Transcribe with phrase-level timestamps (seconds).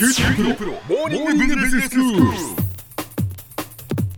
[0.00, 2.22] 九州大学モーニングビジネススクール。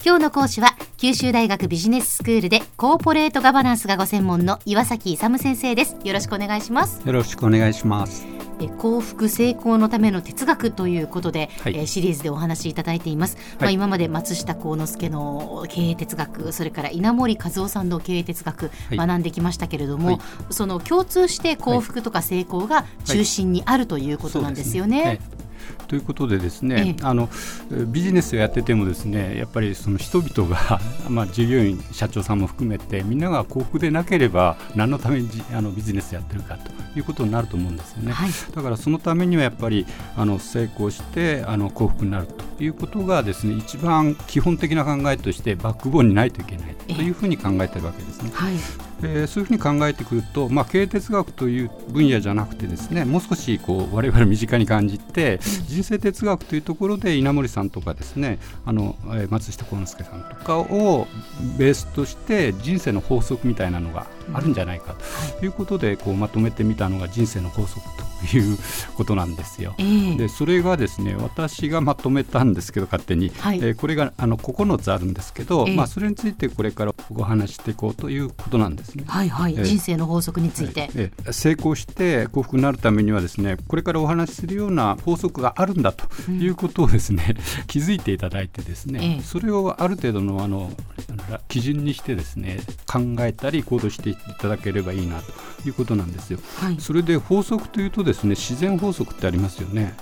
[0.05, 5.97] 今日の講師は九州大学ビジネススクールでコーポレートガバナンスがご専門の岩崎勇先生です。
[6.05, 7.03] よろしくお願いします。
[7.05, 8.25] よろしくお願いします。
[8.61, 18.97] え幸福成功のための哲学ということで、はいえーシリーズでお話しいただいています、まあ、はい今まで松下幸之助の経営哲学それから稲森和夫さんの経営哲学、はい。
[18.97, 20.21] 学んできましたけれども、はい。
[20.51, 25.03] その共通して幸福とか成功が中心にあるということなんですよね。
[25.03, 25.32] そうですね
[25.89, 27.29] ということでですね、ええあの
[27.89, 38.13] ビジネスをやっててもですねやっぱりその人々が、 まあ、従業員社長さんも含めてみんなが幸福でなければ何のためにじあのビジネスやってるかということになると思うんですよね。
[38.13, 39.87] はいだからそのためにはやっぱり
[40.17, 48.31] あの成功してあの幸福になるということがですね一番基本的な考えとしてバックボーンにないといけないというふうに考えてるわけですね。
[48.33, 61.07] はいでそういうふうに考えてくると、まあ、経営哲学という分野じゃなくてですねもう少しこう我々身近に感じて人生哲学というところで稲森さんとかですねあのえー松下幸之助さんとかを
[61.59, 64.95] ベースとして人生の法則みたいなのがあるんじゃないか
[65.41, 68.59] ということでこうまとめてみたのが人生の法則という
[68.97, 69.75] ことなんですよ。
[69.79, 73.59] えーでそれがですね私がまとめたんですけど勝手に、はい。
[73.59, 75.77] えーこれがあの9つあるんですけど、ええ。
[75.77, 79.05] まあ、それについてこれからお話ししていこうということなんですね。
[79.07, 81.33] はいはい、えー人生の法則について、ええ。
[81.33, 87.35] 成功して幸福になるためにはですねこれからお話しするような法則があるんだということをですね、
[87.67, 89.23] 気づいていただいてですね、ええ。
[89.23, 90.71] それをある程度のあの
[91.49, 95.33] 基準にしてですね考えたり行動していただければいいなと
[95.69, 96.39] いうことなんですよ。
[96.59, 96.77] はい。
[96.79, 99.95] それで法則というとですね自然法則ってありますよね。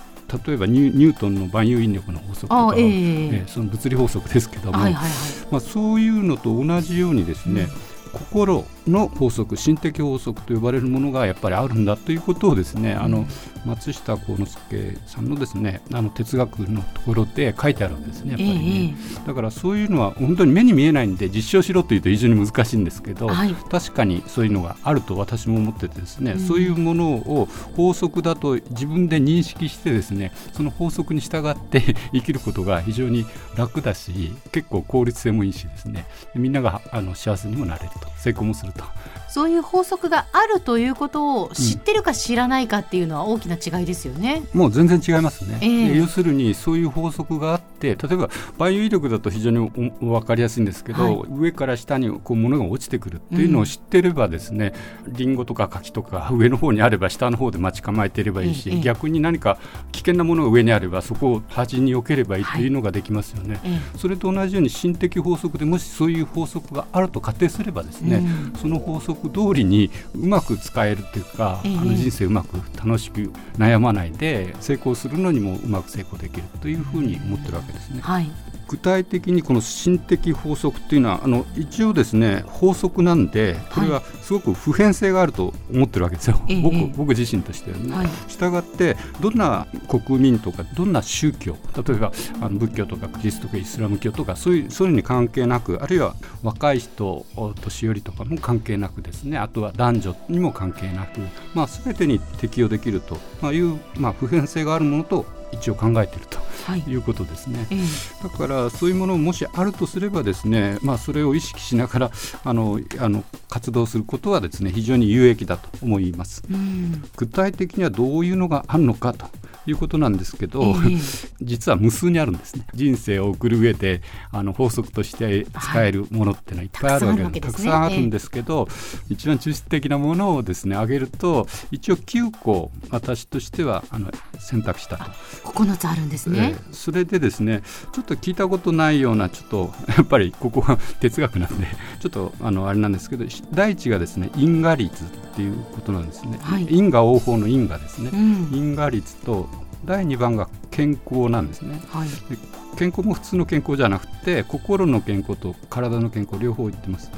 [0.46, 2.86] 例えばニュニュートンの万有引力の法則とかええ。
[3.32, 5.10] えその物理法則ですけども、はいはいはい。
[5.50, 7.68] まあ、そういうのと同じようにですね、
[8.12, 13.26] 心の法則心的法則と呼ばれるものがやっぱりあるんだということをですね、あの
[13.64, 18.50] 松下幸之助さんのですねあの哲学のところで書いてあるわけですねやっぱり
[18.90, 18.94] ね、
[19.26, 23.54] だからそういうのは本当に目に見えないんで実証しろというと非常に難しいんですけど、はい。
[23.54, 26.40] 確かにそういうのがあると私も思っててですね、うん。
[26.40, 36.06] そういうものを法則だと自分で認識してですねその法則に従って 生きることが非常に楽だし結構効率性もいいしですね。
[36.34, 38.84] みんながあの幸せにもなれると成功もすると。
[39.30, 44.42] そういう法則があるということを知ってるか知らないかっていうのは大きな違いですよね。
[44.52, 45.88] もう全然違いますね、ええ。
[45.92, 49.70] で要するにそういう法則があって例えば万有引力だと非常に
[50.00, 51.30] 分かりやすいんですけど、はい。
[51.30, 54.74] 上から下にこう物が落ちてくるっていうのを知ってればですね、
[55.06, 59.58] リンゴとか柿とか上の方にあれば下の方で待ち構えていればいいし、ええ逆に何か
[59.92, 63.60] 危険なものが上にあればそこを端に避ければいいっていうのができますよね。
[63.62, 63.78] え。
[63.96, 68.58] それと同じように心的法則でもしそういう法則があると仮定すればですね、うん。
[68.58, 78.00] その法則通りにうまく使えるっていうか、ええあの人生うまく楽しく悩まないで成功するのにもうまく成功できるというふうに思ってるわけですね。
[78.00, 78.30] はい
[78.70, 87.92] 具体的にこの心的法則っていうのはあの一応ですね法則なんでこれはすごく普遍性があると思ってるわけですよ、ええ僕僕自身としてはね。
[87.92, 88.08] はい。
[88.28, 96.14] したがってどんな国民とかどんな宗教例えばあの仏教とかキリスト教イスラム教とかそういうそういうのに関係なくあるいは
[96.44, 99.36] 若い人お年寄りとかも関係なくですね。
[99.36, 101.20] あとは男女にも関係なく、
[101.54, 106.38] まあ、全てに適用できるとまあいう、まあ、普遍性があるものと一応考えていると。
[106.38, 106.44] は
[106.76, 107.66] いいうことですね。
[107.70, 107.78] ええ
[108.22, 112.10] だからそういうものもしあるとすればですね、まあ、それを意識しながら
[112.44, 116.42] あのあの活動することはですね非常に有益だと思います。
[116.50, 119.26] うん具体的にはどういうのがあるのかと
[119.66, 120.98] いうことなんですけど、ええ
[121.42, 128.68] 実は無数にあるんですね人生を送る上であの法則として使えるものってのはいっぱいあるわけで,、たくたくさんあるわけですねさんあるんですけど、
[129.08, 135.04] 一番中心的なものをですね挙げると一応9個私としてはあの選択したと。
[135.44, 136.56] 9つあるんですね。
[136.68, 137.62] えーそれでですね
[137.92, 141.66] ちょっと聞いたことないようなちょっと やっぱりここは哲学なんで
[142.00, 145.06] ちょっとあのあれなんですけど第一がですね因果率っ
[145.36, 146.66] ていうことなんですね、はい。
[146.70, 148.48] 因果応報の因果ですね、うん。
[148.52, 149.48] 因果率と
[149.84, 151.80] 第2番が健康なんですね。
[151.88, 152.08] はい。
[152.08, 152.38] で
[152.76, 157.10] 健康も普通の健康じゃなくて心の健康と体の健康両方言ってます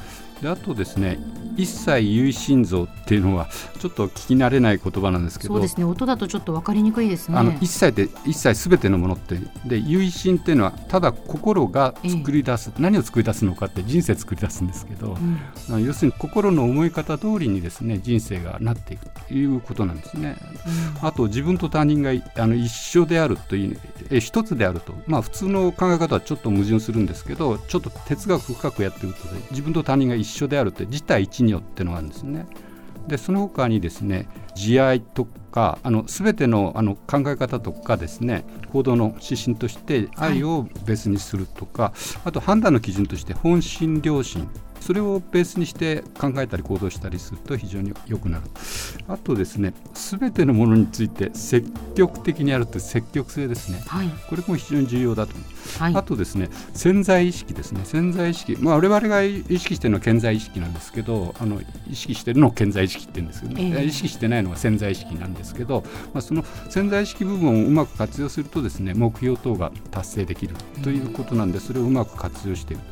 [0.43, 1.17] であとですね
[1.55, 3.47] 一切有心臓っていうのは
[3.79, 7.37] ちょっと聞き慣れない言葉なんですけどそうですね音だとちょっと分かりにくいですね。
[7.37, 15.15] あの一切で一切すべてのものってで唯心っていうのはただ心が作り出す、何を作り出すのかって人生作り出すんですけど、
[15.69, 20.35] うん要するに心の思い方通りにですね人生がなっていくということなんですね。
[21.01, 23.79] あと自分と他人がいあの一緒であるという
[24.09, 32.45] え一つであるとまあ普通の考え方はちょっと矛盾するんですけどちょっと哲学深くやっていくと自分と他人が一緒であるって自体一如ってのがあるんですね。
[33.07, 41.91] でその他にですね慈愛とかあの全てのあの考え方とかですね行動の指針として愛をベースにするとか、はい、
[42.25, 44.49] あと判断の基準として本心良心
[44.85, 48.43] それをベースにして考えたり行動したりすると非常に良くなる。
[49.07, 55.43] あとですね全てのものについて積極的にやるという積極性ですね、はい、これも非常に重要だと思
[55.79, 57.81] はい、あとですね潜在意識ですね。
[57.85, 65.83] 潜在意識、まあ、我々が意識しているのは潜在意識なんですけどあの意識しているのを潜在意識って言うんですけど、ね、えー、意識してないのは潜在意識なんですけど、
[66.13, 72.83] まあ、その潜在意識部分をうまく活用するとですね目標等が達成できるということなんでそれをうまく活用している。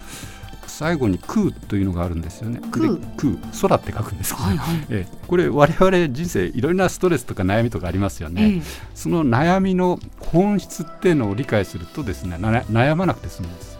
[0.82, 2.60] 最後に空というのがあるんですよね。
[2.72, 8.42] 空空空って書くんですけど、はいはい、えこれ我々人生いろいろなストレスとか悩みとかありますよね。
[8.42, 8.64] えー、
[8.96, 13.78] その悩みの本質っていうのを理解するとですね悩まなくて済むんです。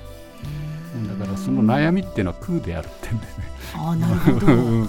[1.20, 3.46] だからその悩みっていうのは空であるってんですね。
[3.74, 4.46] あなるほど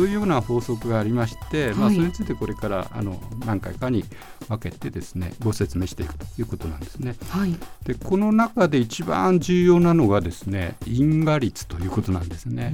[0.00, 4.02] そういうような法則がありまして、はい、まあ、それについてこれからあの何回かに
[4.48, 7.16] 分けてですねご説明していくということなんですね。
[7.28, 7.54] はい、
[7.84, 12.72] でこの中で一番重要なのがですね因果率ということなんですね。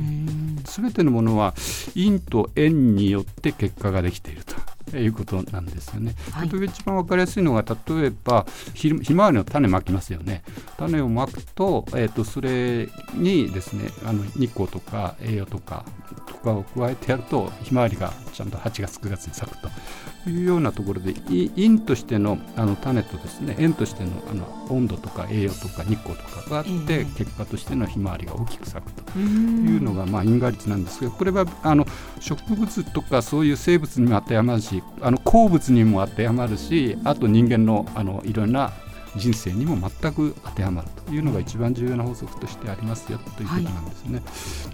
[0.66, 1.54] すべてのものは
[1.96, 4.54] 因と縁によって結果ができていると。
[4.94, 6.14] いうことなんですよね。
[6.32, 10.42] はい、例えば一番分かりやすいのが例えばひひまわりの種まきますよね。
[10.76, 15.84] 種をまくと,、えーと、それにですねあの日光とか栄養とか
[16.26, 31.86] とかを加えてやるとひまわりがちゃんと8月9月に咲くというようなところで陰としてのあの種とですね円としてのあの温度とか栄養とか日光とかがあって、えー、結果としてのひまわりが大きく咲くというのがまあ因果率なんですけどこれはあの
[32.20, 38.72] 植物とかそういう生物にも当てはまるしあの鉱物にも当てはまるしあと人間のあのいろんな
[39.16, 44.22] 人生にも全く当てはまるというのが一番重要な法則としてありますよということなんですね。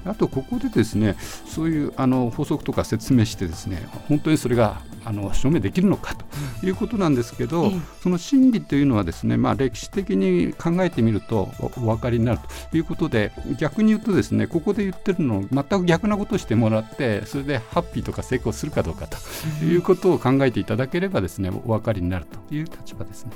[0.05, 1.17] はい、あとここでですね
[1.47, 6.25] そういうあの法則とか説明してですね本当にそれがあの証明できるのかと
[6.67, 12.39] いうことなんですけど、うん、その真理というのはですね、まあ、歴史的に考えてみるとお分かりになる
[12.71, 19.17] ということで逆に言うとですねここで言ってるの全く逆なことをしてもらってそれでハッピーとか成功するかどうかと
[19.65, 23.33] いうことを考えていただければですねお分かりになるという立場ですね。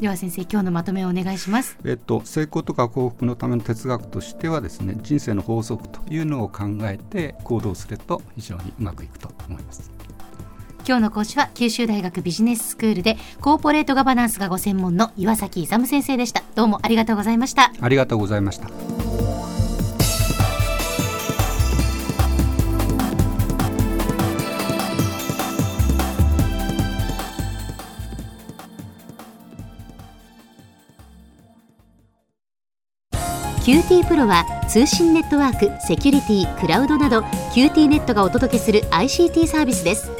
[0.00, 1.76] では先生今日のまとめをお願いします。
[1.84, 9.90] えっと成功とか幸福のための哲学としてはですね人生の法則というのを考えて行動すると非常にうまくいくと思います。
[10.90, 16.42] 今日の講師は九州大学ビジネススクールでコーポレートガバナンスがご専門の岩崎勇先生でした。
[16.56, 17.70] どうもありがとうございました。
[17.80, 18.66] ありがとうございました。
[33.60, 37.20] QT プロは通信ネットワーク、セキュリティ、クラウドなど
[37.54, 40.19] QT ネットがお届けする ICT サービスです